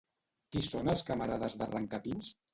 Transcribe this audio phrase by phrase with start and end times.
[0.55, 2.35] Qui són els camarades d'Arrancapins?